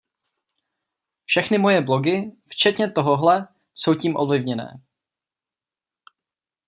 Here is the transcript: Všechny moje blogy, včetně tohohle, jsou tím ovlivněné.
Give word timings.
Všechny 1.25 1.57
moje 1.57 1.81
blogy, 1.81 2.31
včetně 2.49 2.91
tohohle, 2.91 3.47
jsou 3.73 3.95
tím 3.95 4.15
ovlivněné. 4.17 4.73